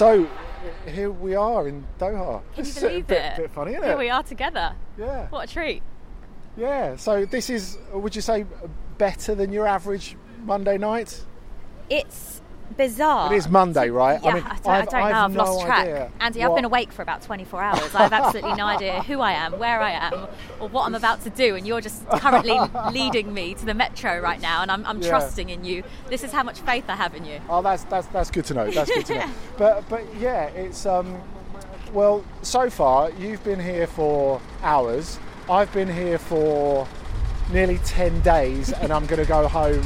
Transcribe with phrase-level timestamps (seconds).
[0.00, 0.26] So
[0.86, 2.40] here we are in Doha.
[2.54, 3.36] Can you It's believe a bit, it?
[3.36, 3.98] bit funny, isn't Here it?
[3.98, 4.74] we are together.
[4.96, 5.26] Yeah.
[5.28, 5.82] What a treat.
[6.56, 6.96] Yeah.
[6.96, 8.46] So this is, would you say,
[8.96, 11.22] better than your average Monday night?
[11.90, 12.39] It's
[12.76, 13.32] bizarre.
[13.32, 14.20] It is Monday, right?
[14.22, 15.16] Yeah, I mean, I don't, I've- I don't know.
[15.42, 15.80] I've lost track.
[15.80, 17.94] idea Andy, I've been awake for about 24 hours.
[17.94, 20.26] I have absolutely no idea who I am, where I am,
[20.60, 21.56] or what I'm about to do.
[21.56, 22.58] And you're just currently
[22.92, 25.08] leading me to the metro right now, and I'm, I'm Yeah.
[25.10, 25.82] trusting in you.
[26.08, 27.40] This is how much faith I have in you.
[27.48, 28.70] Oh, that's that's that's good to know.
[28.70, 29.30] That's good to know.
[29.58, 31.20] But but yeah, it's um,
[31.92, 35.18] well, so far you've been here for hours.
[35.50, 36.86] I've been here for
[37.52, 39.82] nearly ten days, and I'm going to go home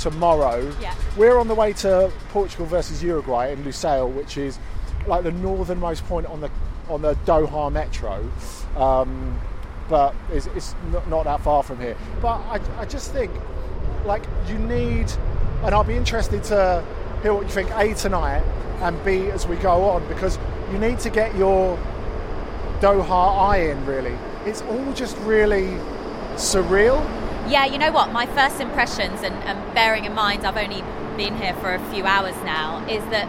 [0.00, 0.72] tomorrow.
[0.80, 0.94] Yeah.
[1.16, 4.58] We're on the way to Portugal versus Uruguay in Lusail, which is
[5.06, 6.50] like the northernmost point on the
[6.88, 8.28] on the Doha metro.
[8.76, 9.38] Um,
[9.88, 11.96] but it's, it's not, not that far from here.
[12.22, 13.30] But I, I just think
[14.04, 15.12] like you need,
[15.62, 16.84] and I'll be interested to
[17.22, 18.42] hear what you think A tonight
[18.80, 20.38] and B as we go on because
[20.72, 21.78] you need to get your
[22.80, 23.84] Doha eye in.
[23.84, 25.76] Really, it's all just really
[26.36, 26.98] surreal.
[27.50, 28.12] Yeah, you know what?
[28.12, 30.82] My first impressions, and, and bearing in mind I've only
[31.16, 33.28] been here for a few hours now, is that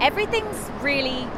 [0.00, 1.28] everything's really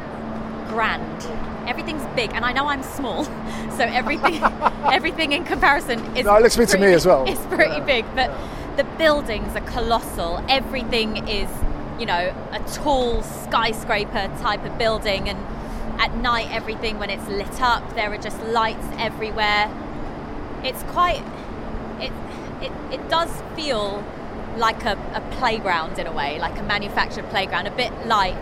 [0.69, 1.27] grand.
[1.67, 3.25] Everything's big, and I know I'm small,
[3.75, 4.41] so everything,
[4.91, 6.25] everything in comparison is.
[6.25, 7.25] No, it looks big to me as well.
[7.27, 7.79] It's pretty Yeah.
[7.83, 8.31] big, but
[8.77, 10.41] the buildings are colossal.
[10.47, 11.49] Everything is,
[11.99, 15.37] you know, a tall skyscraper type of building, and
[15.99, 19.69] at night, everything when it's lit up, there are just lights everywhere.
[20.63, 21.21] It's quite.
[21.99, 22.11] It
[22.61, 24.03] it it does feel
[24.57, 28.35] like a, a playground in a way, like a manufactured playground, a bit like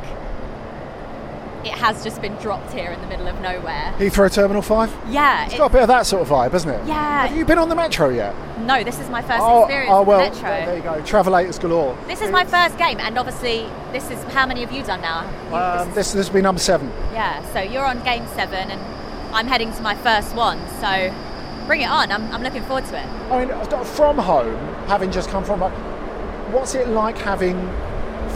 [1.65, 3.94] it has just been dropped here in the middle of nowhere.
[3.97, 4.95] Heathrow Terminal Five.
[5.09, 5.45] Yeah.
[5.45, 6.88] It's it- got a bit of that sort of vibe, hasn't it?
[6.88, 7.27] Yeah.
[7.27, 8.35] Have you been on the metro yet?
[8.59, 10.49] no, this is my first oh, experience oh well, the metro.
[10.49, 11.05] there there you go.
[11.05, 11.97] Travelators galore.
[12.07, 15.21] This is my first game, and obviously, this is how many have you done now?
[15.53, 16.88] Um, this this this will be number seven.
[17.13, 18.81] yeah, so you're on game seven, and
[19.35, 20.59] I'm heading to my first one.
[20.80, 21.13] So
[21.65, 22.12] bring it on.
[22.12, 23.06] I'm, I'm looking forward to it.
[23.31, 24.56] I mean, from home,
[24.88, 25.71] having just come from, home,
[26.51, 27.57] what's it like having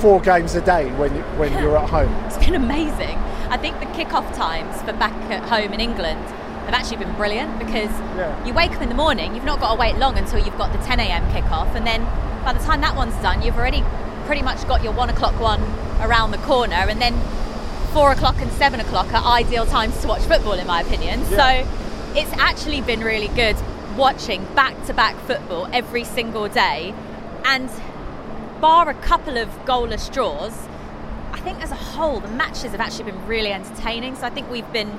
[0.01, 2.11] four games a day when when you're at home?
[2.27, 3.17] It's been amazing.
[3.49, 6.19] I think the kick-off times for back at home in England
[6.65, 8.45] have actually been brilliant because Yeah.
[8.45, 10.71] you wake up in the morning, you've not got to wait long until you've got
[10.71, 11.31] the 10 a.m.
[11.31, 12.03] kick-off, and then
[12.45, 13.83] by the time that one's done, you've already
[14.25, 15.61] pretty much got your one o'clock one
[16.01, 17.13] around the corner, and then
[17.91, 21.19] four o'clock and seven o'clock are ideal times to watch football, in my opinion.
[21.31, 21.63] Yeah.
[21.65, 21.88] So
[22.19, 23.55] it's actually been really good
[23.95, 26.93] watching back-to-back football every single day,
[27.45, 27.69] and
[28.59, 30.53] bar a couple of goalless draws,
[31.31, 34.15] I think as a whole, the matches have actually been really entertaining.
[34.17, 34.91] So I think we've been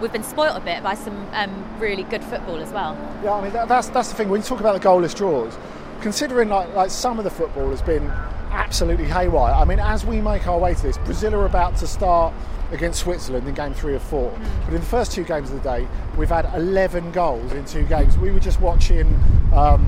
[0.00, 2.98] we've been spoilt a bit by some um, really good football as well.
[3.22, 4.28] Yeah, I mean that, that's that's the thing.
[4.28, 5.56] When you talk about the goalless draws,
[6.00, 8.12] considering like like some of the football has been
[8.54, 9.52] absolutely haywire.
[9.52, 12.32] I mean, as we make our way to this, Brazil are about to start
[12.70, 14.30] against Switzerland in game three or four.
[14.30, 14.64] Mm.
[14.64, 15.86] But in the first two games of the day,
[16.16, 18.16] we've had 11 goals in two games.
[18.16, 19.06] We were just watching
[19.52, 19.84] um,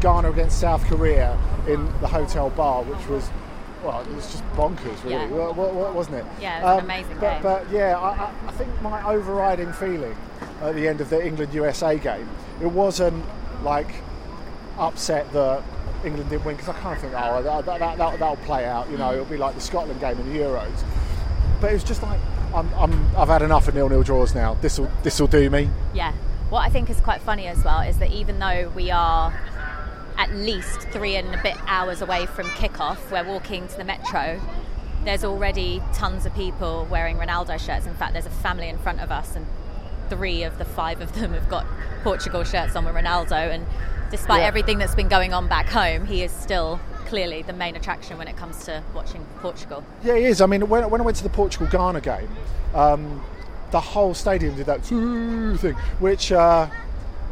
[0.00, 1.36] Ghana against South Korea
[1.66, 3.28] in the hotel bar, which was.
[3.82, 5.26] Well, it was just bonkers, really, Yeah.
[5.26, 6.24] Wa- wa- wa- wasn't it?
[6.40, 7.42] Yeah, it was an amazing but, game.
[7.42, 10.16] But yeah, I, I- I think my overriding feeling
[10.62, 12.26] at the end of the England USA game,
[12.62, 13.22] it wasn't
[13.62, 13.88] like
[14.78, 15.62] upset that
[16.04, 18.66] England didn't win because I kind of think, oh, that, that, that, that, that'll play
[18.66, 18.90] out.
[18.90, 20.84] You know, it'll be like the Scotland game in the Euros.
[21.60, 22.20] But it was just like,
[22.54, 24.54] I'm, I'm, I've had enough of nil-nil draws now.
[24.54, 25.70] This will this will do me.
[25.94, 26.12] Yeah.
[26.50, 29.32] What I think is quite funny as well is that even though we are
[30.16, 34.40] at least three and a bit hours away from kickoff, we're walking to the metro.
[35.04, 37.86] There's already tons of people wearing Ronaldo shirts.
[37.86, 39.46] In fact, there's a family in front of us, and
[40.08, 41.66] three of the five of them have got
[42.02, 43.32] Portugal shirts on with Ronaldo.
[43.52, 43.66] And
[44.10, 44.46] despite Yeah.
[44.46, 48.28] everything that's been going on back home, he is still clearly the main attraction when
[48.28, 49.84] it comes to watching Portugal.
[50.02, 50.40] Yeah, he is.
[50.40, 52.28] I mean, when, when I went to the Portugal Ghana game,
[52.74, 53.22] um,
[53.70, 56.32] the whole stadium did that thing, which.
[56.32, 56.68] Uh,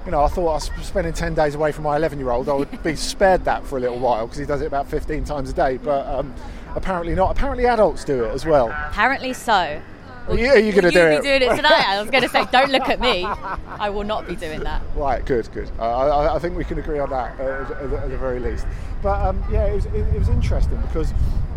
[0.04, 2.48] you know, I thought I was spending 10 days away from my 11 year old,
[2.48, 5.22] I would be spared that for a little while because he does it about 15
[5.22, 6.34] times a day, but um,
[6.74, 7.30] apparently not.
[7.30, 8.70] Apparently, adults do it as well.
[8.88, 9.80] Apparently so.
[10.28, 11.22] Are you, going to do you it?
[11.22, 11.84] be doing it tonight?
[11.86, 13.24] I was going to say, don't look at me.
[13.66, 14.82] I will not be doing that.
[14.94, 15.70] Right, good, good.
[15.78, 18.38] Uh, I, I think we can agree on that uh, at, at, at the very
[18.38, 18.66] least.
[19.02, 21.12] But um, yeah, it was, it, it was interesting because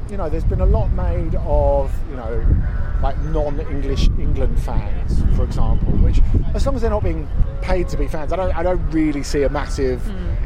[0.10, 2.46] you know there's been a lot made of you know
[3.02, 6.22] like non-English England fans, for example, which
[6.54, 7.28] as long as they're not being
[7.62, 10.02] paid to be fans, I don't I don't really see a massive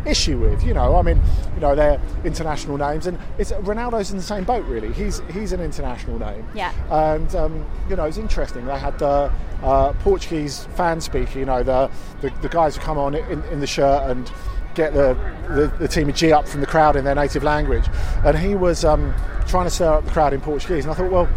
[0.06, 0.64] issue with.
[0.64, 1.22] You know, I mean,
[1.56, 4.92] you know they're international names, and it's Ronaldo's in the same boat really.
[4.94, 6.46] He's he's an international name.
[6.56, 6.74] Yeah.
[6.90, 8.66] And um, you know, it's interesting.
[8.66, 9.32] They had the
[9.62, 11.40] uh, Portuguese fan speaker.
[11.40, 11.90] You know, the,
[12.22, 14.32] the the guys who come on in, in the shirt and
[14.76, 15.14] get the,
[15.50, 17.86] the the team of G up from the crowd in their native language,
[18.26, 19.14] and he was um,
[19.48, 20.86] trying to stir up the crowd in Portuguese.
[20.86, 21.28] And I thought, well.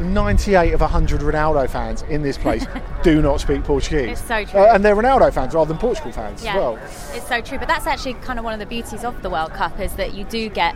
[0.00, 2.64] 98 of 100 Ronaldo fans in this place
[3.02, 4.12] do not speak Portuguese.
[4.18, 4.58] It's so true.
[4.60, 6.78] Uh, and they're Ronaldo fans rather than Portugal fans Yeah, as well.
[7.12, 7.58] it's so true.
[7.58, 10.14] But that's actually kind of one of the beauties of the World Cup is that
[10.14, 10.74] you do get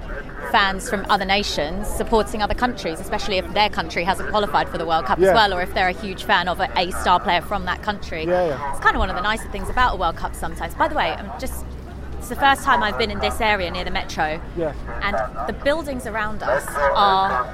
[0.52, 4.84] fans from other nations supporting other countries, especially if their country hasn't qualified for the
[4.84, 5.28] World Cup Yeah.
[5.28, 7.80] as well, or if they're a huge fan of a, a star player from that
[7.82, 8.24] country.
[8.26, 8.72] Yeah, yeah.
[8.72, 10.74] It's kind of one of the nicer things about a World Cup sometimes.
[10.74, 11.64] By the way, I'm just.
[12.24, 14.72] It's the first time I've been in this area near the metro, Yeah.
[15.02, 15.14] and
[15.46, 17.44] the buildings around us are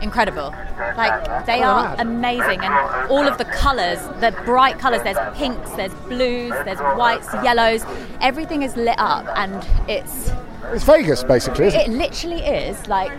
[0.00, 0.54] incredible.
[0.96, 2.00] Like they Oh, are mad.
[2.00, 5.02] amazing, and all of the colours, the bright colours.
[5.02, 7.84] There's pinks, there's blues, there's whites, yellows.
[8.20, 10.30] Everything is lit up, and it's
[10.72, 11.88] It's Vegas, basically, isn't it?
[11.88, 13.10] it literally is like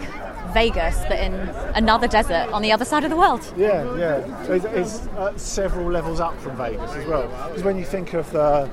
[0.53, 1.33] Vegas, but in
[1.75, 3.41] another desert on the other side of the world.
[3.57, 4.43] Yeah, yeah.
[4.53, 7.27] It's, it's uh, several levels up from Vegas as well.
[7.49, 8.69] Because when you think of the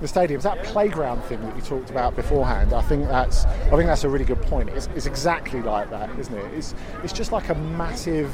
[0.00, 3.86] the stadiums, that playground thing that you talked about beforehand, I think that's I think
[3.86, 4.68] that's a really good point.
[4.70, 6.54] It's, it's exactly like that, isn't it?
[6.54, 8.30] It's it's just like a massive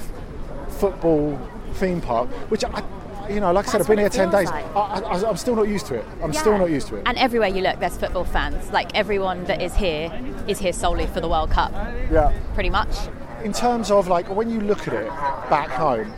[0.69, 1.39] football
[1.75, 2.83] theme park, which I.
[3.31, 4.51] You know, like I said, I've been here ten days.
[4.51, 6.05] feels I, I, I'm still not used to it.
[6.21, 7.05] I'm still not used to it.
[7.07, 8.69] And everywhere you look, there's football fans.
[8.73, 10.11] Like everyone that is here
[10.49, 11.71] is here solely for the World Cup,
[12.11, 12.37] yeah.
[12.55, 12.89] pretty much.
[13.45, 15.09] in terms of like when you look at it
[15.51, 16.13] back home,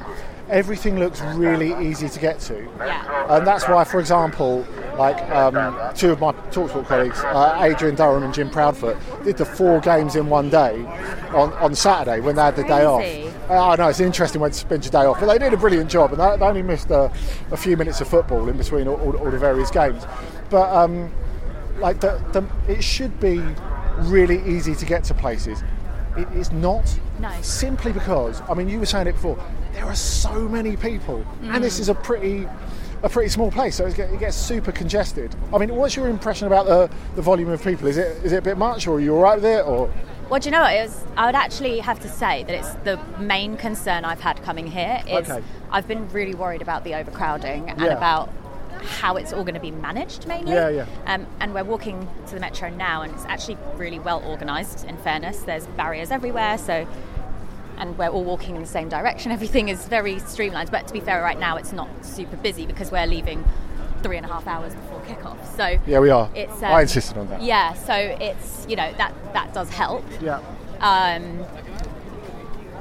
[0.49, 2.69] everything looks really easy to get to.
[2.79, 3.37] Yeah.
[3.37, 5.55] And that's why, for example, like um,
[5.95, 10.17] two of my Talksport colleagues, uh, Adrian Durham and Jim Proudfoot, did the four games
[10.17, 10.85] in one day
[11.33, 13.29] on, on Saturday when they had the day Crazy.
[13.29, 13.51] off.
[13.51, 15.57] Uh, I know it's interesting when to spend your day off, but they did a
[15.57, 17.13] brilliant job, and they, they only missed a,
[17.51, 20.05] a few minutes of football in between all, all, all the various games.
[20.51, 21.13] But um,
[21.79, 23.43] like the, the, it should be
[23.99, 25.63] really easy to get to places.
[26.17, 26.99] It is not.
[27.19, 27.31] No.
[27.43, 29.39] Simply because, I mean, you were saying it before.
[29.73, 32.47] There are so many people, and this is a pretty,
[33.05, 35.35] a pretty small place, so it gets, super congested.
[35.53, 37.87] I mean, what's your impression about the, the volume of people?
[37.87, 39.93] Is it is it a bit much, or are you all right with it, or?
[40.31, 40.73] Well, do you know what?
[40.75, 44.43] It was, I would actually have to say that it's the main concern I've had
[44.43, 45.03] coming here.
[45.07, 45.45] Is Okay.
[45.71, 47.89] I've been really worried about the overcrowding and Yeah.
[47.89, 48.31] about
[49.01, 50.53] how it's all going to be managed mainly.
[50.53, 50.87] Yeah, yeah.
[51.07, 54.85] Um, and we're walking to the metro now, and it's actually really well organised.
[54.85, 56.87] In fairness, there's barriers everywhere, so
[57.79, 59.33] and we're all walking in the same direction.
[59.33, 60.71] Everything is very streamlined.
[60.71, 63.45] But to be fair, right now it's not super busy because we're leaving
[64.03, 65.57] three and a half hours before kickoff.
[65.57, 66.31] So Yeah, we are.
[66.35, 67.43] It's I um, insisted on that.
[67.43, 70.05] Yeah, so it's you know that that does help.
[70.21, 70.41] Yeah.
[70.81, 71.45] Um,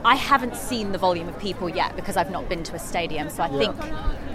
[0.06, 3.30] I haven't seen the volume of people yet because I've not been to a stadium.
[3.30, 3.58] So I Yeah.
[3.58, 3.76] think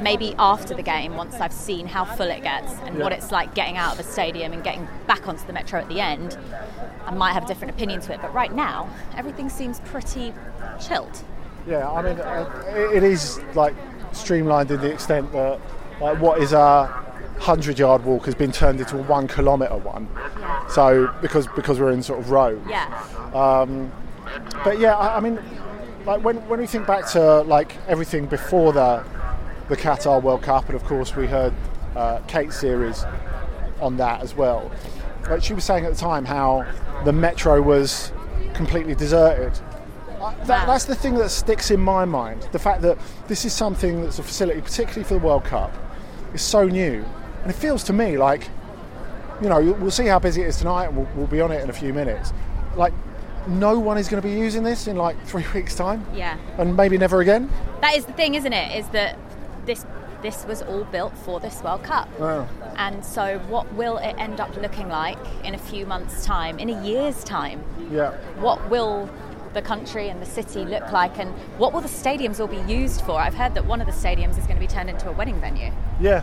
[0.00, 3.54] maybe after the game, once I've seen how full it gets and what it's like
[3.54, 6.38] getting out of a stadium and getting back onto the metro at the end,
[7.06, 8.20] I might have a different opinion to it.
[8.22, 10.32] But right now, everything seems pretty
[10.80, 11.22] chilled.
[11.66, 12.48] Yeah, I mean, uh,
[12.94, 13.74] it, is like
[14.12, 15.60] streamlined in the extent that
[16.00, 16.86] like what is a
[17.38, 20.08] hundred yard walk has been turned into a one kilometre one.
[20.40, 20.66] Yeah.
[20.68, 22.60] So because because we're in sort of rows.
[22.68, 23.02] Yeah.
[24.64, 25.38] But yeah, I, I mean,
[26.06, 29.04] like when when we think back to like everything before the
[29.68, 31.52] the Qatar World Cup, and of course we heard
[31.96, 33.04] uh, Kate's series
[33.80, 34.70] on that as well.
[35.28, 36.66] Like she was saying at the time how
[37.04, 38.12] the metro was
[38.54, 39.52] completely deserted.
[40.20, 42.48] Uh, That, that's the thing that sticks in my mind.
[42.50, 45.72] The fact that this is something that's a facility, particularly for the World Cup,
[46.34, 47.04] is so new,
[47.42, 48.48] and it feels to me like,
[49.40, 51.62] you know, we'll see how busy it is tonight, and we'll, we'll be on it
[51.62, 52.32] in a few minutes.
[52.74, 52.92] Like,
[53.48, 56.36] no one is going to be using this in like three weeks' time, Yeah.
[56.58, 57.50] and maybe never again.
[57.80, 58.76] That is the thing, isn't it?
[58.78, 59.18] Is that
[59.66, 59.84] this
[60.20, 62.08] this was all built for this World Cup.
[62.18, 62.48] Wow.
[62.76, 66.68] And so, what will it end up looking like in a few months' time, in
[66.70, 67.62] a year's time?
[67.90, 68.10] Yeah.
[68.40, 69.08] What will
[69.54, 73.02] the country and the city look like, and what will the stadiums all be used
[73.02, 73.12] for?
[73.12, 75.40] I've heard that one of the stadiums is going to be turned into a wedding
[75.40, 76.22] venue, Yeah.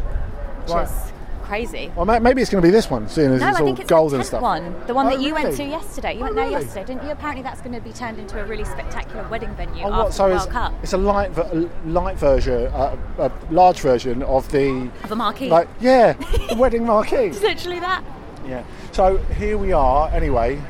[0.65, 0.84] which Right.
[0.84, 1.13] is
[1.46, 1.92] crazy.
[1.96, 3.80] Well, maybe it's going to be this one, seeing as No, it's I all think
[3.80, 4.42] it's gold the and stuff.
[4.42, 6.14] one, the one Oh, that you went to yesterday.
[6.14, 6.62] You Oh, went there really?
[6.64, 7.12] yesterday, didn't you?
[7.12, 10.14] Apparently, that's going to be turned into a really spectacular wedding venue Oh, after what?
[10.14, 10.74] So the it's, World Cup.
[10.84, 14.90] it's a light, ver- light version, uh, a large version of the.
[15.04, 15.50] Of a marquee.
[15.50, 16.14] Like, yeah,
[16.50, 17.16] the wedding marquee.
[17.28, 18.04] It's literally that.
[18.48, 18.64] Yeah.
[18.92, 20.62] So here we are, anyway,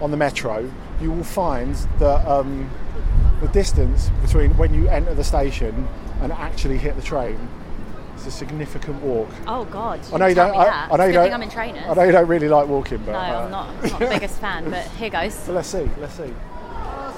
[0.00, 0.70] on the metro.
[1.00, 2.70] You will find that um,
[3.40, 5.86] the distance between when you enter the station
[6.22, 7.36] and actually hit the train
[8.26, 9.28] is a significant walk.
[9.46, 10.00] Oh God!
[10.12, 10.54] I know you don't.
[10.56, 10.88] I.
[10.90, 11.32] I know It's you don't.
[11.32, 11.84] I'm in trainers.
[11.88, 14.40] I know you don't really like walking, but No, uh, I'm not, not the biggest
[14.40, 15.48] fan, but here goes.
[15.48, 15.88] Let's see.
[15.98, 16.32] Let's see.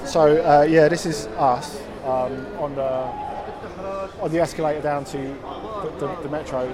[0.05, 3.29] So uh, yeah, this is us um, on the
[4.21, 6.67] on the escalator down to the, the, the metro.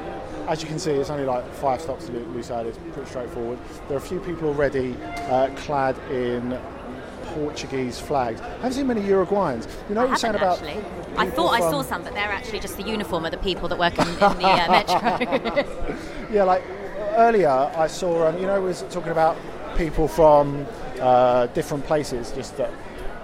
[0.48, 2.66] As you can see, it's only like five stops to Lu- Lusail.
[2.66, 3.58] It's pretty straightforward.
[3.88, 4.96] There are a few people already
[5.30, 6.52] uh, clad in
[7.34, 8.42] Portuguese flags.
[8.42, 9.68] I haven't seen many Uruguayans.
[9.90, 10.62] You know what I you're saying about?
[11.18, 13.80] I thought I saw some, but they're actually just the uniform of the people that
[13.80, 15.98] work in, in the uh, metro.
[16.32, 16.64] Yeah, like
[17.16, 19.38] earlier I saw, um, you know, we was talking about
[19.78, 20.66] people from
[21.00, 22.70] uh, different places just uh,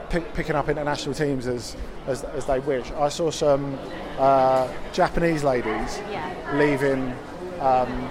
[0.10, 1.75] pick, picking up international teams as,
[2.08, 2.89] as, as they wish.
[2.91, 3.77] I saw some
[4.17, 6.31] uh, Japanese ladies Yeah.
[6.55, 7.13] leaving
[7.60, 8.10] um,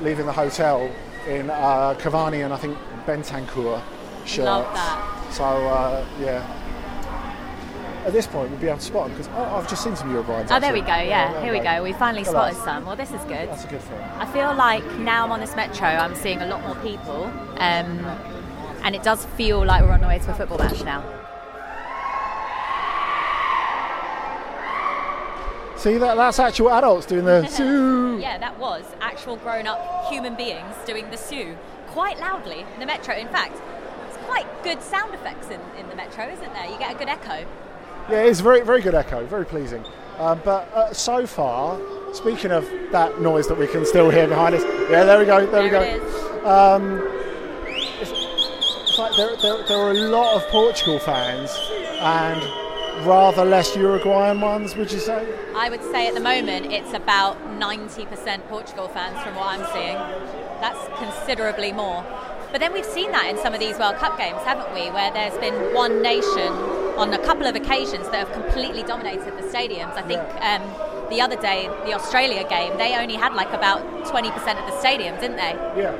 [0.00, 0.90] leaving the hotel
[1.28, 3.80] in uh, Cavani and I think Bentancur
[4.26, 4.46] shirts.
[4.46, 5.32] Love that.
[5.32, 6.62] So uh, yeah.
[8.06, 10.14] At this point, we'd be able to spot them because oh, I've just seen some
[10.14, 10.46] Uruguayans.
[10.50, 10.86] oh, there we go.
[10.86, 11.82] Yeah, there here we go.
[11.82, 12.86] We finally at spotted some.
[12.86, 13.48] Well, this is good.
[13.48, 13.98] That's a good thing.
[13.98, 17.24] I feel like now I'm on this metro, I'm seeing a lot more people,
[17.58, 17.98] um,
[18.84, 21.02] and it does feel like we're on the way to a football match now.
[25.76, 26.16] See that?
[26.16, 27.46] That's actual adults doing the.
[27.48, 28.18] Sue.
[28.18, 31.56] Yeah, that was actual grown-up human beings doing the Sioux
[31.88, 33.14] quite loudly in the metro.
[33.14, 33.60] In fact,
[34.26, 36.66] quite good sound effects in, in the metro, isn't there?
[36.66, 37.46] You get a good echo.
[38.10, 39.84] Yeah, it's very, very good echo, very pleasing.
[40.18, 41.78] Um, but uh, so far,
[42.14, 45.46] speaking of that noise that we can still hear behind us, yeah, there we go,
[45.46, 45.80] there, we go.
[45.80, 46.44] It is.
[46.44, 47.02] Um,
[47.66, 51.50] it's, it's like there, there, there are a lot of Portugal fans
[52.00, 52.42] and
[53.04, 54.74] rather less Uruguayan ones.
[54.76, 55.26] Would you say?
[55.54, 59.96] I would say at the moment it's about 90% Portugal fans from what I'm seeing.
[60.60, 62.04] That's considerably more.
[62.56, 64.90] But then we've seen that in some of these World Cup games, haven't we?
[64.90, 66.50] Where there's been one nation
[66.96, 69.92] on a couple of occasions that have completely dominated the stadiums.
[69.92, 70.62] I think um,
[71.10, 75.20] the other day, the Australia game, they only had like about 20% of the stadium,
[75.20, 75.52] didn't they?
[75.76, 75.94] Yeah.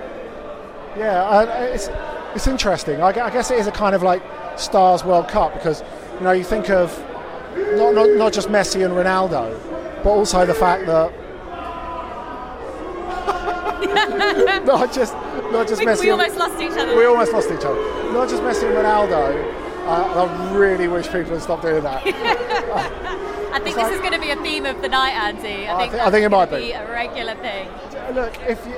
[0.96, 1.90] Yeah, uh, it's
[2.34, 3.02] it's interesting.
[3.02, 4.22] I, I guess it is a kind of like
[4.58, 5.82] Stars World Cup because
[6.14, 6.98] you know you think of
[7.76, 9.60] not, not not just Messi and Ronaldo,
[10.02, 11.12] but also the fact that
[14.64, 15.14] not just
[15.56, 16.00] not just We, Messi.
[16.00, 16.96] we almost lost each other.
[16.96, 17.80] we almost lost each other.
[18.12, 19.54] Not just Messi and Ronaldo.
[19.86, 22.02] Uh, I really wish people would stop doing that.
[23.52, 25.66] I think this is going to be a theme of the night, Andy.
[25.66, 26.72] I I think, thi- I think it might gonna be.
[26.72, 27.68] a regular thing.
[28.14, 28.74] Look, if you,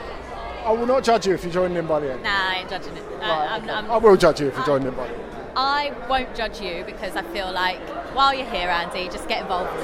[0.64, 2.22] I will not judge you if you join in by the end.
[2.22, 3.02] Nah, I ain't judging it.
[3.02, 3.72] I- Right, I'm- okay.
[3.72, 5.22] I'm- I will judge you if you join in by the end.
[5.56, 7.80] I won't judge you because I feel like
[8.14, 9.70] while you're here, Andy, just get involved.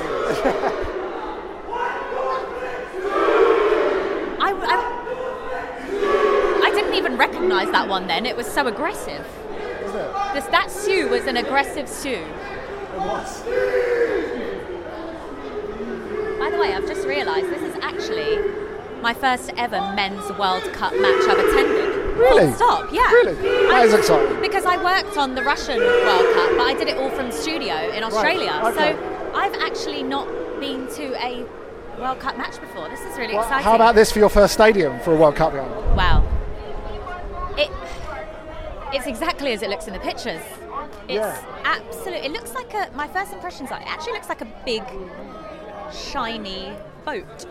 [4.47, 4.94] I, I,
[7.05, 8.25] even recognise that one then.
[8.27, 9.27] It was so aggressive.
[9.61, 10.35] It?
[10.35, 12.11] This, that Sue was an aggressive Sue.
[12.25, 13.43] It was.
[16.39, 18.39] By the way, I've just realised this is actually
[19.03, 21.95] my first ever men's World Cup match I've attended.
[22.17, 22.47] Really?
[22.47, 23.03] Full stop, yeah.
[23.11, 23.35] Really?
[23.35, 24.41] That I- is exciting.
[24.41, 27.75] Because I worked on the Russian World Cup, but I did it all from studio
[27.91, 28.61] in Australia.
[28.65, 28.95] okay.
[28.95, 30.27] So I've actually not
[30.59, 31.45] been to a
[32.01, 32.89] World Cup match before.
[32.89, 33.65] This is really Well, exciting.
[33.65, 35.97] how about this for your first stadium for a World Cup game?
[35.97, 36.24] Wow.
[38.95, 40.41] It, it's exactly as it looks in the pictures.
[41.09, 41.37] It's Yeah.
[41.65, 42.25] absolute.
[42.25, 42.91] It looks like a.
[42.95, 44.83] My first impressions are it actually looks like a big,
[45.93, 46.73] shiny
[47.05, 47.47] boat.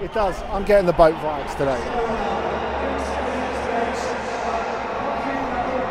[0.00, 0.42] It does.
[0.50, 1.80] I'm getting the boat vibes today.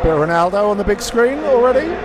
[0.03, 1.96] Bit of Ronaldo on the big screen already.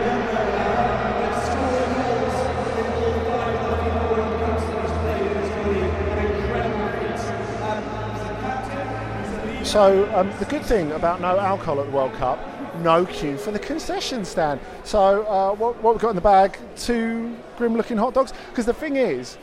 [9.65, 12.39] So um, the good thing about no alcohol at the World Cup,
[12.79, 14.61] no queue for the concession stand.
[14.85, 16.59] So uh, what, what we've got in the bag?
[16.77, 18.33] Two grim-looking hot dogs.
[18.49, 19.39] Because the thing is,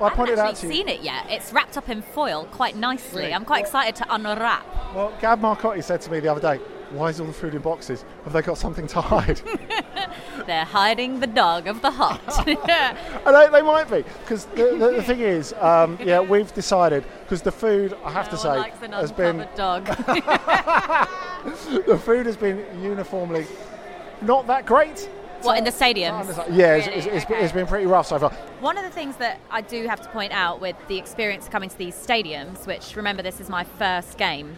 [0.00, 0.72] I I pointed out to you.
[0.72, 1.26] Seen it yet.
[1.30, 3.22] It's wrapped up in foil quite nicely.
[3.22, 3.34] Really?
[3.34, 4.66] I'm quite excited to unwrap.
[4.94, 7.62] Well, Gab Marcotti said to me the other day, "Why is all the food in
[7.62, 8.04] boxes?
[8.24, 9.40] Have they got something to hide?"
[10.46, 12.20] They're hiding the dog of the hot.
[12.46, 12.58] and
[13.26, 17.42] they, they might be, because the, the, the thing is, um, yeah, we've decided because
[17.42, 19.86] the food, I have to say, has been dog.
[21.86, 23.46] the food has been uniformly
[24.22, 25.08] not that great.
[25.42, 26.28] what in the stadiums?
[26.50, 26.98] Yeah, it's, Really?
[26.98, 27.42] it's, it's, Okay.
[27.42, 28.30] it's been pretty rough so far.
[28.60, 31.68] One of the things that I do have to point out with the experience coming
[31.68, 34.56] to these stadiums, which remember this is my first game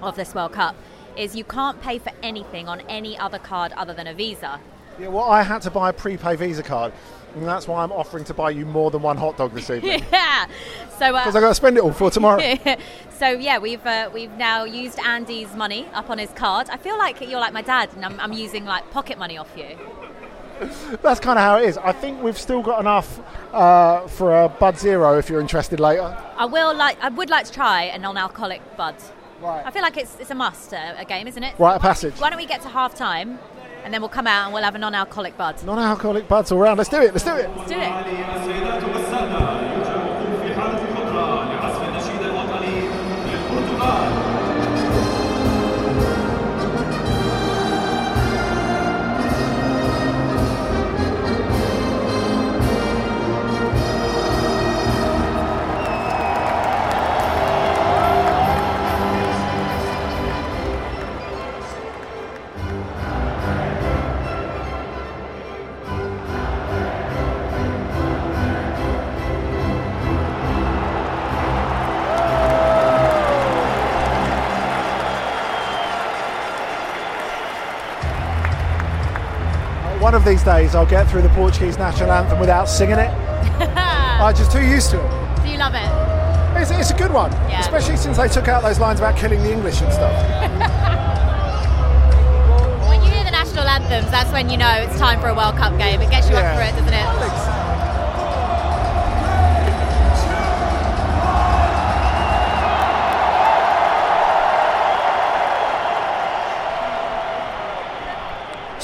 [0.00, 0.74] of this World Cup,
[1.16, 4.60] is you can't pay for anything on any other card other than a Visa.
[4.98, 6.92] Yeah, well, I had to buy a prepay Visa card,
[7.34, 10.02] and that's why I'm offering to buy you more than one hot dog this evening.
[10.12, 10.46] yeah.
[10.98, 12.40] So uh, Because I've got to spend it all for tomorrow.
[13.18, 16.70] so yeah, we've uh, we've now used Andy's money up on his card.
[16.70, 19.50] I feel like you're like my dad, and I'm, I'm using like pocket money off
[19.56, 19.76] you.
[21.02, 21.76] That's kind of how it is.
[21.76, 23.20] I think we've still got enough
[23.52, 26.16] uh, for a Bud Zero if you're interested later.
[26.38, 28.94] I will like I would like to try a non-alcoholic bud.
[29.42, 29.66] Right.
[29.66, 31.58] I feel like it's it's a must uh, a game, isn't it?
[31.58, 32.14] Right, of passage.
[32.18, 33.38] Why don't we get to half time,
[33.86, 35.64] and then we'll come out and we'll have a non-alcoholic bud.
[35.64, 36.76] Non-alcoholic buds all round.
[36.76, 37.12] Let's do it.
[37.12, 37.48] Let's do it.
[37.56, 37.86] Let's do it.
[80.16, 83.10] Of these days, I'll get through the Portuguese national anthem without singing it.
[83.76, 85.42] I'm just too used to it.
[85.44, 85.90] Do you love it?
[86.60, 87.60] It's, it's a good one, Yeah.
[87.60, 90.12] especially since they took out those lines about killing the English and stuff.
[92.88, 95.56] When you hear the national anthems, that's when you know it's time for a World
[95.56, 96.00] Cup game.
[96.00, 96.52] It gets you Yeah.
[96.52, 97.55] up for it, doesn't it?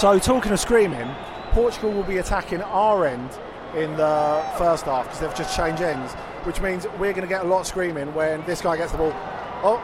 [0.02, 1.08] So, talking of screaming,
[1.52, 3.30] Portugal will be attacking our end
[3.76, 6.12] in the first half because they've just changed ends,
[6.42, 8.98] which means we're going to get a lot of screaming when this guy gets the
[8.98, 9.12] ball.
[9.62, 9.80] Oh,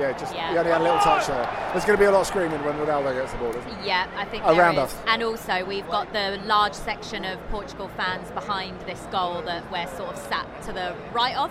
[0.00, 0.52] yeah, just Yeah.
[0.52, 1.46] he only had a little touch there.
[1.72, 3.84] There's going to be a lot of screaming when Ronaldo gets the ball, isn't there?
[3.84, 4.96] Yeah, I think Around us.
[5.06, 9.86] And also, we've got the large section of Portugal fans behind this goal that we're
[9.98, 11.50] sort of sat to the right of,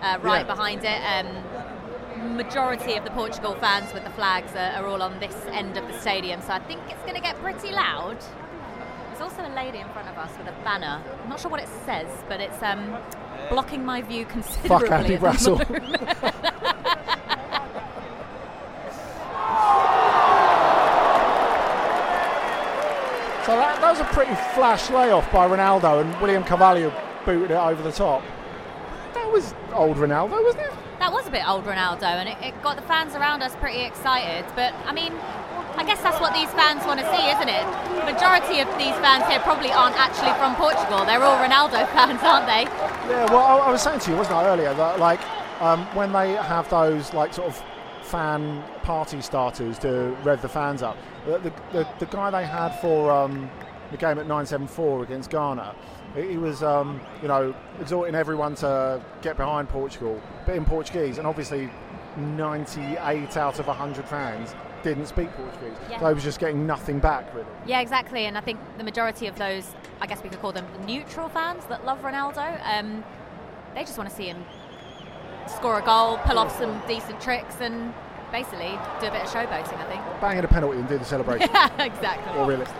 [0.00, 0.54] uh, right Yeah.
[0.54, 1.02] behind it.
[1.04, 1.26] Um,
[2.22, 5.86] majority of the Portugal fans with the flags are, are all on this end of
[5.86, 8.18] the stadium, so I think it's going to get pretty loud.
[9.08, 11.02] There's also a lady in front of us with a banner.
[11.22, 12.96] I'm not sure what it says, but it's um,
[13.50, 14.88] blocking my view considerably.
[14.88, 15.68] Fuck Andy at the Brassell.
[15.70, 16.18] moment.
[23.44, 27.54] So that, that was a pretty flash layoff by Ronaldo, and William Carvalho booted it
[27.54, 28.22] over the top.
[29.14, 30.72] That was old Ronaldo, wasn't it?
[31.02, 33.80] That was a bit old Ronaldo, and it, it got the fans around us pretty
[33.80, 34.46] excited.
[34.54, 35.12] But I mean,
[35.74, 37.66] I guess that's what these fans want to see, isn't it?
[38.06, 41.04] Majority of these fans here probably aren't actually from Portugal.
[41.04, 42.70] They're all Ronaldo fans, aren't they?
[43.10, 45.18] Yeah, well, I, I was saying to you, wasn't I, earlier, that like
[45.60, 47.60] um, when they have those like sort of
[48.02, 52.78] fan party starters to rev the fans up, the, the, the, the guy they had
[52.78, 53.50] for um,
[53.90, 55.74] the game at 974 against Ghana,
[56.14, 61.26] he was, um, you know, exhorting everyone to get behind Portugal, but in Portuguese, and
[61.26, 61.70] obviously
[62.16, 65.76] 98 out of 100 fans didn't speak Portuguese.
[65.88, 66.00] Yeah.
[66.00, 67.46] So he was just getting nothing back, really.
[67.66, 68.26] Yeah, exactly.
[68.26, 71.64] And I think the majority of those, I guess we could call them neutral fans
[71.66, 73.04] that love Ronaldo, um,
[73.74, 74.44] they just want to see him
[75.46, 77.94] score a goal, pull off some decent tricks, and
[78.30, 79.78] basically do a bit of showboating.
[79.78, 80.20] I think.
[80.20, 81.48] Bang in a penalty and do the celebration.
[81.52, 82.34] Yeah, exactly.
[82.34, 82.76] More realistic.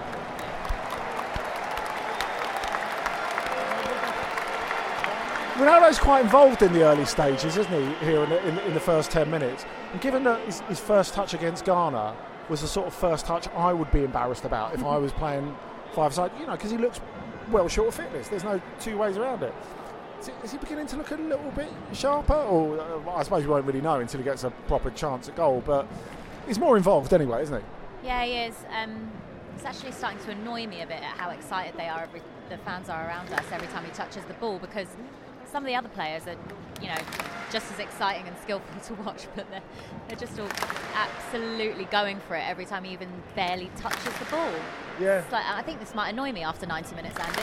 [5.62, 8.04] Ronaldo's quite involved in the early stages, isn't he?
[8.04, 11.14] Here in the, in, in the first ten minutes, and given that his, his first
[11.14, 12.16] touch against Ghana
[12.48, 15.54] was the sort of first touch I would be embarrassed about if I was playing
[15.92, 16.32] five side.
[16.40, 17.00] You know, because he looks
[17.52, 18.26] well short of fitness.
[18.26, 19.54] There's no two ways around it.
[20.20, 22.34] Is, it, is he beginning to look a little bit sharper?
[22.34, 25.36] Or uh, I suppose we won't really know until he gets a proper chance at
[25.36, 25.62] goal.
[25.64, 25.86] But
[26.48, 28.08] he's more involved anyway, isn't he?
[28.08, 28.56] Yeah, he is.
[28.76, 29.12] Um,
[29.54, 32.02] it's actually starting to annoy me a bit at how excited they are.
[32.02, 34.88] Every, the fans are around us every time he touches the ball because
[35.52, 36.36] some of the other players are,
[36.80, 36.98] you know,
[37.52, 39.62] just as exciting and skillful to watch, but they're,
[40.08, 40.48] they're just all
[40.94, 44.50] absolutely going for it every time he even barely touches the ball.
[44.98, 45.20] Yeah.
[45.20, 47.42] It's like, I think this might annoy me after 90 minutes, Andy.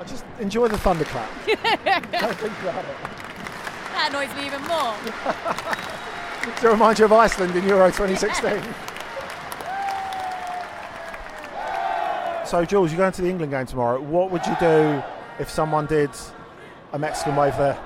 [0.00, 1.30] I just enjoy the thunderclap.
[1.46, 2.96] Don't think about it.
[3.92, 5.88] That annoys me even more.
[6.60, 8.60] To remind you of Iceland in Euro 2016.
[12.44, 14.00] so, Jules, you're going to the England game tomorrow.
[14.00, 15.00] What would you do
[15.38, 16.10] if someone did
[16.92, 17.78] a Mexican wave there?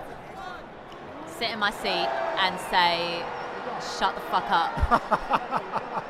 [1.38, 3.22] Sit in my seat and say,
[3.98, 5.62] shut the fuck up.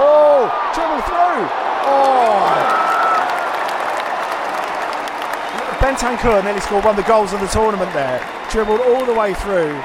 [0.00, 1.48] Oh, dribble through.
[1.90, 2.78] Oh.
[5.80, 8.24] Ben Bentancur nearly scored one of the goals of the tournament there.
[8.48, 9.76] Dribbled all the way through,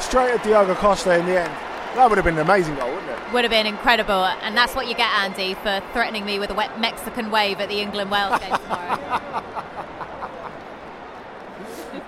[0.00, 1.52] straight at Diogo Costa in the end.
[1.94, 3.32] That would have been an amazing goal, wouldn't it?
[3.34, 6.54] Would have been incredible, and that's what you get, Andy, for threatening me with a
[6.54, 9.43] wet Mexican wave at the England Wales game tomorrow.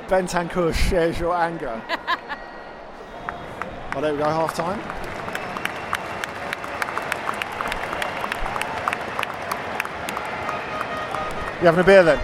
[0.08, 1.82] Bentancur shares your anger.
[3.92, 4.78] well, there we go, half time.
[11.60, 12.20] You having a beer then?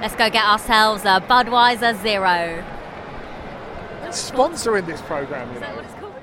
[0.00, 2.64] Let's go get ourselves a Budweiser Zero.
[4.08, 5.76] Sponsoring this program, you Is that know.
[5.76, 6.14] what it's called?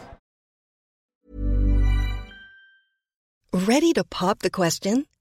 [3.68, 5.06] Ready to pop the question?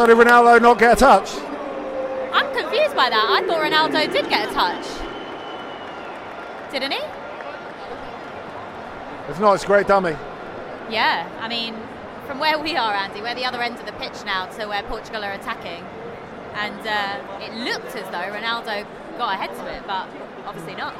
[0.00, 1.34] So did Ronaldo not get a touch?
[2.32, 3.26] I'm confused by that.
[3.28, 4.86] I thought Ronaldo did get a touch.
[6.72, 7.00] Didn't he?
[9.28, 10.16] If not, it's a great dummy.
[10.88, 11.74] Yeah, I mean,
[12.26, 14.82] from where we are, Andy, we're the other end of the pitch now to where
[14.84, 15.84] Portugal are attacking.
[16.54, 18.86] And uh, it looked as though Ronaldo
[19.18, 20.08] got ahead to it, but
[20.46, 20.94] obviously not.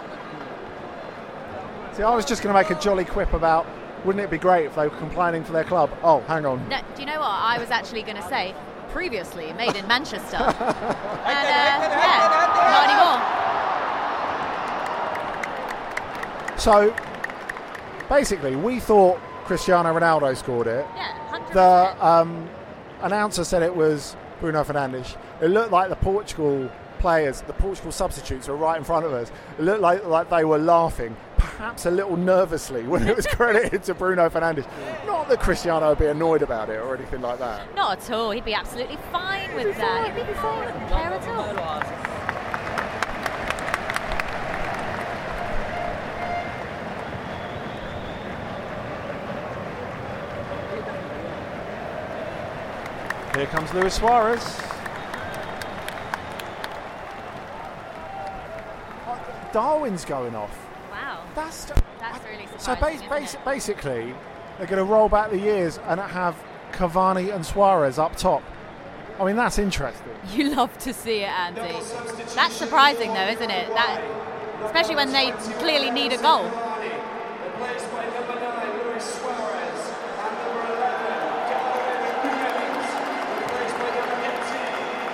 [1.95, 3.67] See, I was just going to make a jolly quip about
[4.05, 5.91] wouldn't it be great if they were complaining for their club?
[6.03, 6.69] Oh, hang on.
[6.69, 7.31] No, do you know what?
[7.31, 8.55] I was actually going to say
[8.93, 10.37] previously made in Manchester.
[10.37, 10.61] and uh,
[11.25, 12.29] yeah,
[12.71, 13.41] not anymore.
[16.59, 16.95] So,
[18.09, 20.87] basically, we thought Cristiano Ronaldo scored it.
[20.95, 21.53] Yeah, 100%.
[21.55, 22.49] The um,
[23.03, 25.17] announcer said it was Bruno Fernandes.
[25.41, 29.33] It looked like the Portugal players, the Portugal substitutes, were right in front of us.
[29.59, 31.17] It looked like, like they were laughing.
[31.41, 34.67] Perhaps a little nervously when it was credited to Bruno Fernandes.
[35.07, 37.75] Not that Cristiano would be annoyed about it or anything like that.
[37.75, 38.31] Not at all.
[38.31, 40.15] He'd be absolutely fine with that.
[40.17, 40.67] He'd be fine.
[40.67, 42.11] Wouldn't care at all.
[53.35, 54.61] Here comes Luis Suarez.
[59.53, 60.70] Darwin's going off.
[61.37, 61.45] Wow.
[61.45, 61.65] That's
[62.01, 62.75] That's really so.
[62.75, 62.79] surprising.
[62.81, 63.45] Bas- isn't bas- it?
[63.45, 64.15] basically,
[64.59, 66.37] they're going to roll back the years and have
[66.73, 68.43] Cavani and Suarez up top.
[69.19, 70.07] I mean, that's interesting.
[70.35, 71.61] You love to see it, Andy.
[72.35, 73.69] That's surprising, though, isn't it?
[73.71, 74.01] That,
[74.65, 76.49] especially when they clearly need a goal.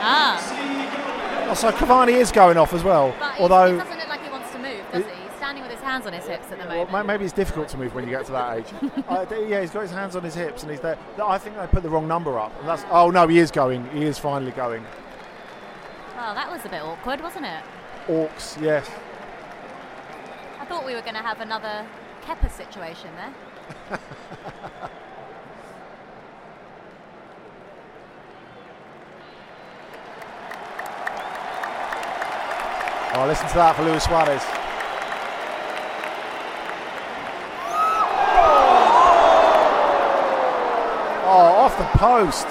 [0.08, 3.14] Ah, So Cavani is going off as well.
[3.18, 3.78] but it- although
[5.86, 6.90] hands on his hips at the moment.
[6.92, 8.66] ma- maybe it's difficult to move when you get to that age.
[9.08, 10.98] uh, yeah, he's got his hands on his hips and he's there.
[11.22, 12.52] I think they put the wrong number up.
[12.60, 12.84] And that's.
[12.90, 13.88] Oh no, he is going.
[13.90, 14.84] He is finally going.
[16.16, 17.62] Well, that was a bit awkward, wasn't it?
[18.08, 18.90] Orcs, yes.
[20.60, 21.86] I thought we were going to have another
[22.24, 24.00] Kepa situation there.
[33.18, 34.42] Oh, listen to that for Luis Suarez.
[41.24, 42.46] Oh, off the post.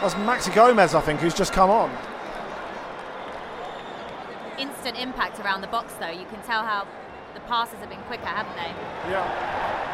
[0.00, 1.90] That's Maxi Gomez, I think, who's just come on.
[4.58, 6.10] Instant impact around the box, though.
[6.10, 6.86] You can tell how
[7.34, 8.72] the passes have been quicker, haven't they?
[9.10, 9.88] Yeah.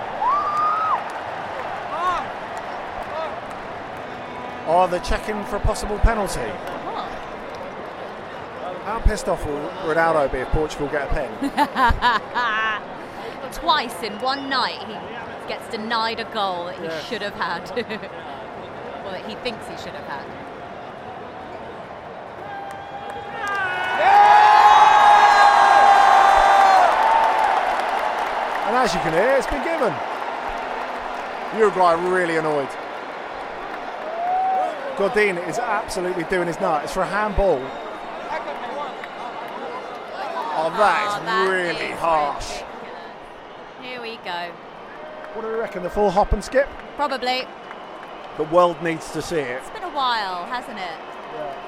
[4.67, 6.41] Oh, they're checking for a possible penalty.
[6.41, 7.11] What?
[8.85, 11.31] How pissed off will Ronaldo be if Portugal get a pen?
[13.53, 14.95] Twice in one night, he
[15.49, 17.01] gets denied a goal that he Yeah.
[17.03, 17.71] should have had.
[19.05, 20.25] or that he thinks he should have had.
[28.67, 29.93] and as you can hear, it's been given.
[31.59, 32.69] Uruguay are really annoyed.
[34.97, 36.85] Godin is absolutely doing his nut.
[36.85, 37.61] It's for a handball.
[37.61, 37.63] Oh,
[40.57, 42.63] oh that is Oh, that really is harsh.
[42.63, 43.83] ridiculous.
[43.83, 44.53] Here we go.
[45.35, 45.83] What do we reckon?
[45.83, 46.69] The full hop and skip?
[46.95, 47.43] Probably.
[48.37, 49.61] The world needs to see it.
[49.63, 50.99] It's been a while, hasn't it?
[51.37, 51.64] Oh!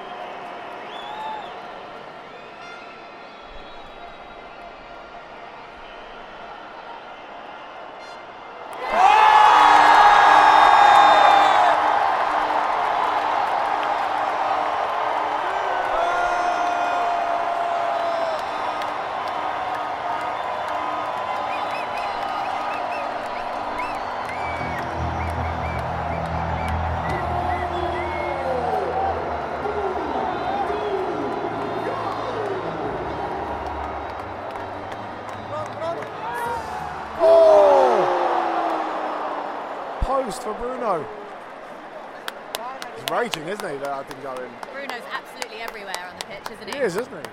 [43.27, 43.79] He's raging, isn't he?
[43.79, 44.51] That I didn't go in.
[44.73, 46.79] Bruno's absolutely everywhere on the pitch, isn't he?
[46.79, 47.31] He is, isn't he?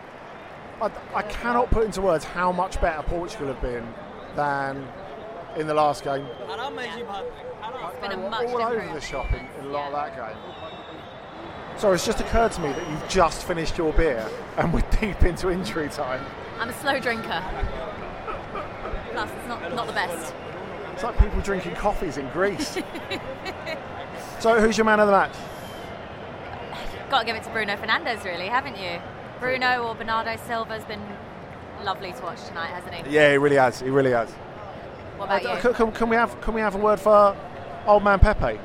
[0.82, 3.88] I, I cannot put into words how much better Portugal have been
[4.36, 4.88] than
[5.56, 6.26] in the last game.
[6.26, 11.80] It's been a much all over the shop in, in a lot of that game.
[11.80, 14.28] Sorry, it's just occurred to me that you've just finished your beer
[14.58, 16.26] and we're deep into injury time.
[16.60, 17.44] I'm a slow drinker.
[19.12, 20.34] Plus, it's not, not the best.
[20.94, 22.80] It's like people drinking coffees in Greece.
[24.40, 25.36] so, who's your man of the match?
[27.14, 29.00] Got to give it to Bruno Fernandes, really, haven't you?
[29.40, 31.00] Bruno or Bernardo Silva's been
[31.84, 33.14] lovely to watch tonight, hasn't he?
[33.14, 33.80] Yeah, he really has.
[33.82, 34.32] He really has.
[34.32, 35.74] What about Uh, you?
[35.76, 37.38] can, can- we have can we have a word for
[37.86, 38.60] old man Pepe?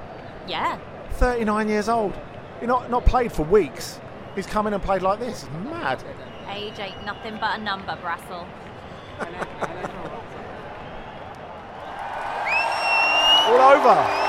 [0.46, 0.78] Yeah.
[1.10, 2.18] 39 years old.
[2.58, 4.00] He's not not played for weeks.
[4.34, 5.42] He's come in and played like this.
[5.42, 6.02] It's mad.
[6.50, 8.46] Age ain't nothing but a number, Brassell.
[13.48, 14.27] All over.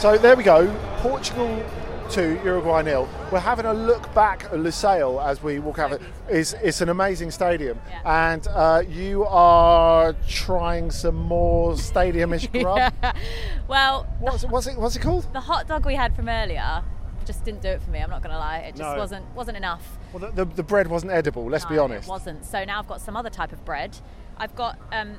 [0.00, 0.66] So there we go.
[1.00, 1.62] Portugal
[2.12, 3.06] to Uruguay nil.
[3.30, 6.00] We're having a look back at Lusail as we walk out.
[6.26, 8.30] It's, it's an amazing stadium, Yeah.
[8.32, 12.92] and uh, you are trying some more stadium-ish grub.
[13.68, 14.78] Well, What's, what's it?
[14.78, 15.30] What's it called?
[15.34, 16.82] the hot dog we had from earlier
[17.26, 17.98] just didn't do it for me.
[18.00, 18.58] I'm not going to lie.
[18.60, 18.96] It just No.
[18.96, 19.98] wasn't wasn't enough.
[20.14, 21.44] Well, the, the, the bread wasn't edible.
[21.44, 22.08] Let's be honest.
[22.08, 22.44] It wasn't.
[22.46, 23.96] So now I've got some other type of bread.
[24.38, 25.16] I've got, um,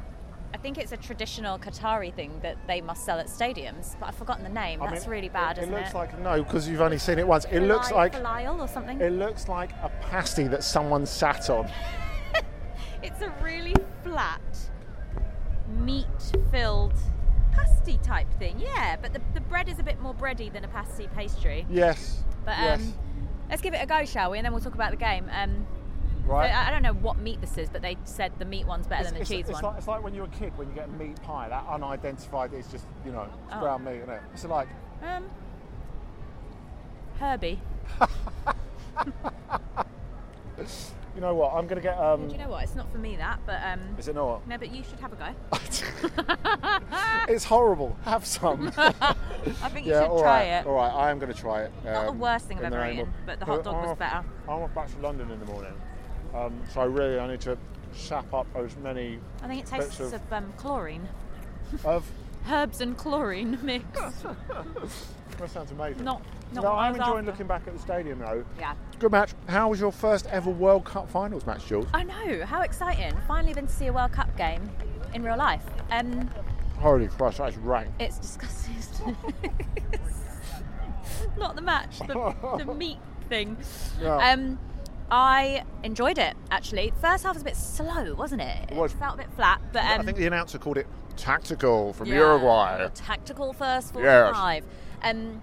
[0.54, 4.16] I think it's a traditional Qatari thing that they must sell at stadiums, but I've
[4.16, 4.82] forgotten the name.
[4.82, 5.96] I That's mean, really bad, it, isn't it looks it?
[5.96, 7.46] like no, because you've only seen it once.
[7.52, 9.00] It looks like falafel or something.
[9.00, 11.70] it looks like a pasty that someone sat on.
[13.04, 14.42] It's a really flat,
[15.80, 16.94] meat-filled
[17.52, 18.60] pasty type thing.
[18.60, 21.66] Yeah, but the, the bread is a bit more bready than a pasty pastry.
[21.68, 22.24] Yes.
[22.46, 22.80] But yes.
[22.80, 22.94] um,
[23.50, 24.38] let's give it a go, shall we?
[24.38, 25.28] And then we'll talk about the game.
[25.32, 25.66] Um,
[26.32, 26.52] right.
[26.52, 29.02] I, I don't know what meat this is, but they said the meat one's better
[29.02, 29.64] it's, than the it's- cheese it's one.
[29.64, 31.50] Like, it's like when you're a kid when you get a meat pie.
[31.50, 33.60] That unidentified is just you know it's Oh.
[33.60, 34.22] brown meat, isn't it?
[34.34, 34.68] It's like
[35.04, 35.30] Um,
[37.20, 37.60] Herbie.
[41.16, 41.54] you know what?
[41.54, 41.98] I'm gonna get.
[41.98, 42.64] Um, Do you know what?
[42.64, 44.48] It's not for me that, but um, is it not?
[44.48, 45.28] no, but you should have a go.
[47.28, 47.96] it's horrible.
[48.06, 48.72] Have some.
[48.78, 48.92] I
[49.70, 50.04] think you yeah.
[50.04, 50.62] should try right.
[50.62, 50.66] it.
[50.66, 50.92] All right.
[50.92, 51.72] I am going to try it.
[51.84, 54.24] Not the um, worst thing I've ever eaten, but the hot dog was better.
[54.48, 55.74] I'm off back to London in the morning,
[56.34, 57.58] um, so I really I need to
[57.94, 61.08] sap up as many I think it tastes of, of um, chlorine,
[61.84, 62.10] of
[62.50, 63.86] herbs and chlorine mix.
[65.38, 66.04] that sounds amazing.
[66.04, 66.22] not,
[66.54, 67.32] not no, I'm enjoying after.
[67.32, 68.46] looking back at the stadium though.
[68.60, 68.76] Yeah.
[69.00, 69.32] Good match.
[69.48, 71.88] How was your first ever World Cup finals match, Jules?
[71.94, 72.46] I know.
[72.46, 73.14] How exciting!
[73.28, 74.70] Finally, been to see a World Cup game
[75.14, 75.64] in real life.
[75.90, 76.30] Um,
[76.78, 77.90] Holy Christ, that's rank.
[78.00, 78.76] it's disgusting.
[79.44, 79.52] it?
[81.38, 82.98] not the match, the, the meat
[83.30, 83.58] thing.
[84.02, 84.32] Yeah.
[84.32, 84.58] Um,
[85.12, 86.94] I enjoyed it actually.
[87.02, 88.72] First half was a bit slow, wasn't it?
[88.72, 88.94] It was.
[88.94, 92.16] felt a bit flat, but um, I think the announcer called it tactical from yeah,
[92.16, 92.88] Uruguay.
[92.96, 94.32] Tactical first Yes.
[94.34, 94.66] 45.
[95.04, 95.42] Um,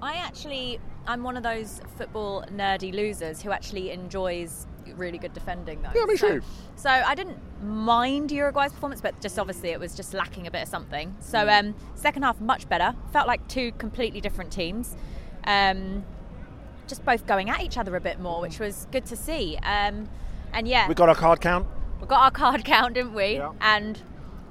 [0.00, 4.66] I actually, I'm one of those football nerdy losers who actually enjoys
[4.96, 5.90] really good defending though.
[5.94, 6.42] Yeah, me so, too.
[6.76, 10.62] So I didn't mind Uruguay's performance, but just obviously it was just lacking a bit
[10.62, 11.14] of something.
[11.20, 11.60] So Mm.
[11.60, 12.94] um, second half much better.
[13.12, 14.96] Felt like two completely different teams.
[15.44, 16.04] Um,
[16.90, 19.56] just both going at each other a bit more, which was good to see.
[19.62, 20.08] Um,
[20.52, 21.66] and yeah, We got our card count.
[22.00, 23.34] we got our card count, didn't we?
[23.36, 23.52] Yeah.
[23.62, 23.98] And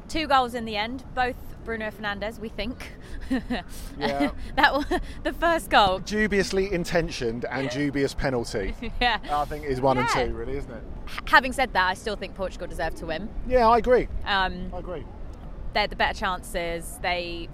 [0.08, 2.94] two goals in the end, both Bruno Fernandes, we think.
[4.00, 4.32] Yeah.
[4.56, 4.86] that was
[5.22, 6.00] the first goal.
[6.00, 8.74] Dubiously intentioned and dubious penalty.
[9.00, 9.20] Yeah.
[9.30, 10.08] I think is one Yeah.
[10.18, 10.84] and two, really, isn't it?
[11.26, 13.30] Having said that, I still think Portugal deserved to win.
[13.48, 14.08] Yeah, I agree.
[14.26, 15.06] Um, I agree.
[15.74, 16.98] they had the better chances.
[17.04, 17.50] They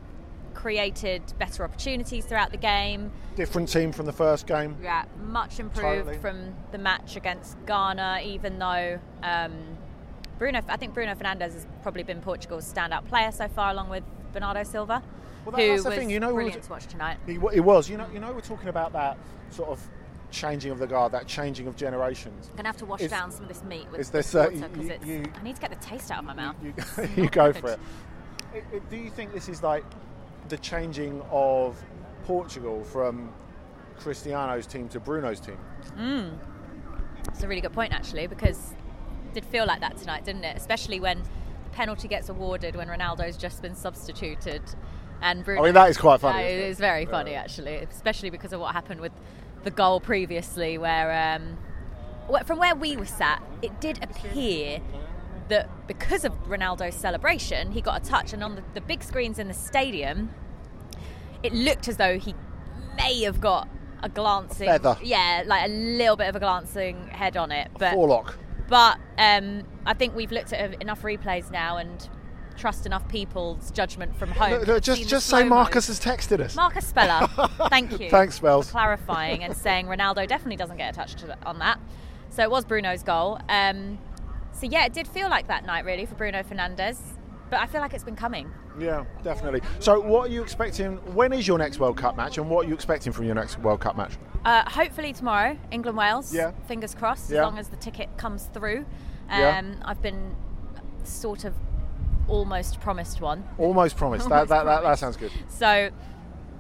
[0.56, 3.12] created better opportunities throughout the game.
[3.36, 4.76] Different team from the first game.
[4.82, 6.18] Yeah, much improved Totally.
[6.18, 9.54] from the match against Ghana, even though um,
[10.39, 14.04] Bruno, I think Bruno Fernandes has probably been Portugal's standout player so far, along with
[14.34, 15.04] Bernardo Silva,
[15.46, 17.18] Well, that- who that's the was thing, you know, brilliant was- to watch tonight.
[17.28, 17.89] It, wa- was.
[17.89, 19.18] You know, you know, we're talking about that
[19.52, 19.80] sort of
[20.32, 22.48] changing of the guard, that changing of generations.
[22.50, 24.50] I'm gonna have to wash Is- down some of this meat with is this uh,
[24.52, 25.06] water because you- it's.
[25.06, 26.56] you- I need to get the taste out of my mouth.
[26.63, 27.62] You, It's you go good.
[27.62, 27.80] for it.
[28.54, 29.84] It- it- Do you think this is like
[30.49, 31.81] the changing of
[32.25, 33.31] Portugal from
[33.97, 35.58] Cristiano's team to Bruno's team?
[37.27, 38.73] It's a really good point actually because
[39.27, 40.55] it did feel like that tonight, didn't it?
[40.58, 41.21] Especially when
[41.63, 44.62] the penalty gets awarded when Ronaldo's just been substituted
[45.21, 45.62] and Bruno.
[45.62, 46.60] I mean, that is quite funny, it?
[46.60, 49.13] it is very funny actually, especially because of what happened with
[49.63, 51.58] the goal previously, where um,
[52.45, 54.81] from where we were sat, it did appear
[55.49, 59.39] that because of Ronaldo's celebration, he got a touch, and on the, the big screens
[59.39, 60.31] in the stadium,
[61.43, 62.36] it looked as though he
[62.97, 63.67] may have got
[64.03, 64.97] a glancing, feather.
[65.03, 68.36] yeah, like a little bit of a glancing head on it, but Forelock.
[68.67, 72.08] but um, I think we've looked at enough replays now and
[72.58, 74.51] trust enough people's judgment from home.
[74.51, 75.43] Look, to look, just just say.
[75.43, 76.55] Marcus has texted us.
[76.55, 77.27] Marcus Speller,
[77.69, 78.10] thank you.
[78.10, 78.67] Thanks, Spells.
[78.67, 81.79] For clarifying and saying Ronaldo definitely doesn't get a touch to, on that.
[82.29, 83.39] So it was Bruno's goal.
[83.49, 83.97] Um,
[84.58, 86.98] so yeah, it did feel like that night really for Bruno Fernandes,
[87.50, 88.50] but I feel like it's been coming.
[88.80, 89.62] Yeah, definitely.
[89.80, 90.98] So, what are you expecting?
[91.15, 93.58] When is your next World Cup match, and what are you expecting from your next
[93.60, 94.13] World Cup match?
[94.44, 96.34] Uh, hopefully tomorrow, England Wales.
[96.34, 96.52] Yeah.
[96.68, 97.39] Fingers crossed, Yeah.
[97.39, 98.80] as long as the ticket comes through.
[99.30, 99.62] Um, Yeah.
[99.86, 100.36] I've been
[101.04, 101.54] sort of
[102.28, 103.44] almost promised one.
[103.58, 104.28] Almost promised.
[104.28, 105.00] that, Almost that, that, that promised.
[105.00, 105.32] sounds good.
[105.48, 105.89] So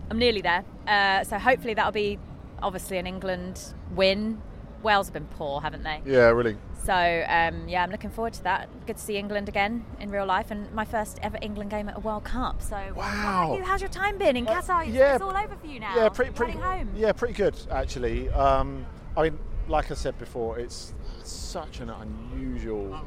[0.09, 0.63] I'm nearly there.
[0.87, 2.17] Uh, so hopefully that'll be
[2.61, 3.61] obviously an England
[3.93, 4.41] win.
[4.85, 5.99] Wales have been poor, haven't they?
[6.05, 6.55] Yeah, really.
[6.83, 8.69] So um, yeah, I'm looking forward to that.
[8.85, 11.97] Good to see England again in real life, and my first ever England game at
[11.97, 12.61] a World Cup.
[12.61, 13.55] So Wow.
[13.57, 13.63] you?
[13.63, 14.83] How's your time been in Qatar?
[14.83, 15.15] It's- yeah.
[15.15, 15.95] it's all over for you now.
[15.95, 16.53] Yeah, pretty, pretty.
[16.53, 16.89] Home.
[16.95, 18.29] Yeah, pretty good actually.
[18.29, 18.85] Um,
[19.17, 20.93] I mean, like I said before, it's
[21.23, 22.99] such an unusual,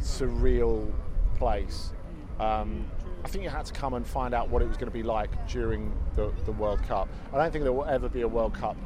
[0.00, 0.90] surreal
[1.36, 1.92] place.
[2.40, 2.84] Um,
[3.24, 5.04] I think you had to come and find out what it was going to be
[5.04, 7.08] like during the, the World Cup.
[7.32, 8.76] I don't think there will ever be a World Cup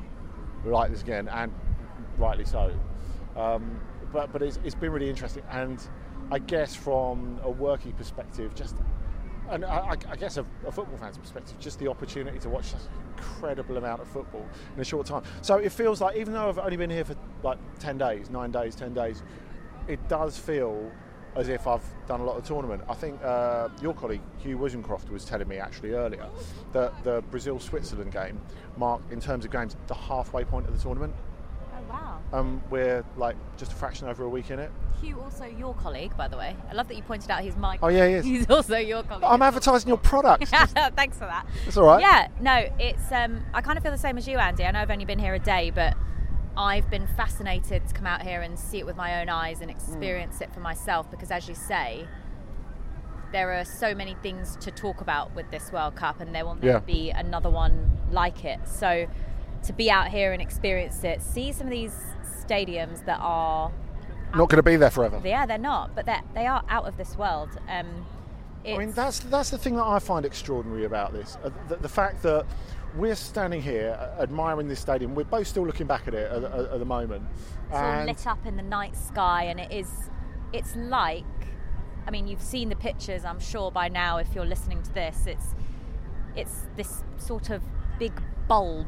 [0.66, 1.50] like this again, and
[2.18, 2.72] rightly so.
[3.36, 3.80] Um,
[4.12, 5.80] but but it's, it's been really interesting, and
[6.30, 8.74] I guess from a working perspective, just
[9.50, 12.82] and I, I guess a, a, football fan's perspective, just the opportunity to watch such
[12.82, 15.22] an incredible amount of football in a short time.
[15.40, 18.50] So it feels like, even though I've only been here for like 10 days, nine
[18.50, 19.22] days, 10 days,
[19.86, 20.90] it does feel
[21.34, 22.82] as if I've done a lot of tournament.
[22.88, 26.28] I think uh, your colleague Hugh Woozencroft was telling me actually earlier
[26.72, 28.40] that the Brazil Switzerland game
[28.76, 31.14] marked, in terms of games, the halfway point of the tournament.
[31.89, 32.20] Wow.
[32.32, 34.70] Um, we're like just a fraction over a week in it.
[35.01, 36.57] Hugh, also your colleague, by the way.
[36.70, 37.78] I love that you pointed out he's my.
[37.82, 38.24] Oh yeah, he is.
[38.24, 39.24] He's also your colleague.
[39.24, 40.49] I'm advertising your product.
[40.97, 41.47] Thanks for that.
[41.66, 42.01] It's all right.
[42.01, 43.11] Yeah, no, it's.
[43.12, 44.64] Um, I kind of feel the same as you, Andy.
[44.64, 45.97] I know I've only been here a day, but
[46.57, 49.70] I've been fascinated to come out here and see it with my own eyes and
[49.70, 50.43] experience mm.
[50.43, 52.09] it for myself because, as you say,
[53.32, 56.57] there are so many things to talk about with this World Cup, and there will
[56.57, 56.78] never yeah.
[56.80, 58.59] be another one like it.
[58.66, 59.07] So,
[59.64, 61.94] to be out here and experience it, see some of these
[62.46, 63.72] stadiums that are
[64.34, 65.20] not going to be there forever.
[65.24, 67.50] Yeah, they're not, but they're, they are out of this world.
[67.68, 68.06] Um,
[68.66, 71.38] I mean, that's that's the thing that I find extraordinary about this.
[71.42, 72.44] Uh, the, the, fact that
[72.96, 75.14] we're standing here uh, admiring this stadium.
[75.14, 77.24] We're both still looking back at it at, at, at the moment.
[77.68, 79.88] It's all lit up in the night sky, and it is.
[80.52, 81.24] It's like.
[82.06, 84.16] I mean, you've seen the pictures, I'm sure by now.
[84.16, 85.54] If you're listening to this, it's
[86.34, 87.62] it's this sort of
[87.98, 88.12] big
[88.48, 88.86] bulb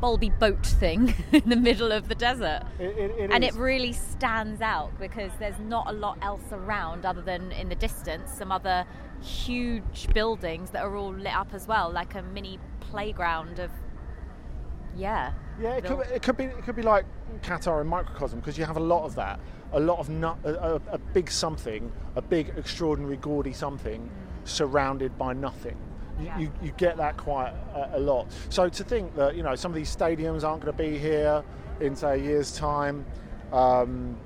[0.00, 2.62] bulby boat thing in the middle of the desert.
[2.78, 3.54] It, it, it and is.
[3.54, 7.74] it really stands out because there's not a lot else around other than in the
[7.74, 8.86] distance some other
[9.22, 13.70] huge buildings that are all lit up as well, like a mini playground of
[14.96, 15.32] yeah.
[15.60, 17.04] Yeah, it could, it could be it could be like
[17.42, 19.40] Qatar in microcosm because you have a lot of that,
[19.72, 24.48] a lot of nut, a, a, a big something, a big extraordinary gaudy something, mm.
[24.48, 25.76] surrounded by nothing
[26.22, 26.38] yeah.
[26.38, 28.26] you, you get that quite a, a, lot.
[28.50, 31.42] So to think that you know some of these stadiums aren't going to be here
[31.80, 33.04] in say a year's time,
[33.52, 34.16] um,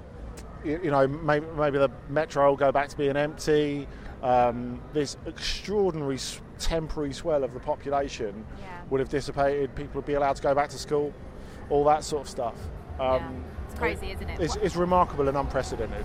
[0.65, 3.87] you, you, know maybe, maybe the metro will go back to being empty.
[4.23, 6.19] Um, this extraordinary
[6.61, 8.81] temporary swell of the population yeah.
[8.89, 9.75] would have dissipated.
[9.75, 11.13] People would be allowed to go back to school,
[11.71, 12.55] all that sort of stuff.
[13.01, 13.31] Um, yeah.
[13.69, 14.41] It's crazy, is isn't it?
[14.41, 16.05] It's, it's remarkable and unprecedented.